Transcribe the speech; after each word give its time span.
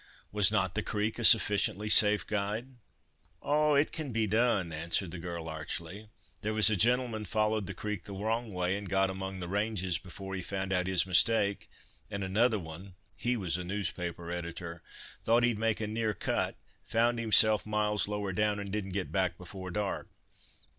"Was 0.31 0.51
not 0.51 0.73
the 0.73 0.81
creek 0.81 1.19
a 1.19 1.23
sufficiently 1.23 1.87
safe 1.87 2.25
guide?" 2.25 2.69
"Oh! 3.39 3.75
it 3.75 3.91
can 3.91 4.11
be 4.11 4.25
done," 4.25 4.71
answered 4.73 5.11
the 5.11 5.19
girl 5.19 5.47
archly. 5.47 6.09
"There 6.41 6.55
was 6.55 6.71
a 6.71 6.75
gentleman 6.75 7.23
followed 7.23 7.67
the 7.67 7.75
creek 7.75 8.05
the 8.05 8.13
wrong 8.15 8.51
way, 8.51 8.75
and 8.75 8.89
got 8.89 9.11
among 9.11 9.39
the 9.39 9.47
ranges 9.47 9.99
before 9.99 10.33
he 10.33 10.41
found 10.41 10.73
out 10.73 10.87
his 10.87 11.05
mistake; 11.05 11.69
and 12.09 12.23
another 12.23 12.57
one—he 12.57 13.37
was 13.37 13.57
a 13.57 13.63
newspaper 13.63 14.31
editor—thought 14.31 15.43
he'd 15.43 15.59
make 15.59 15.79
a 15.79 15.85
near 15.85 16.15
cut, 16.15 16.57
found 16.81 17.19
himself 17.19 17.63
miles 17.67 18.07
lower 18.07 18.33
down, 18.33 18.57
and 18.57 18.71
didn't 18.71 18.93
get 18.97 19.11
back 19.11 19.37
before 19.37 19.69
dark. 19.69 20.09